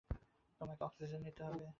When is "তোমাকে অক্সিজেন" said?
0.61-1.21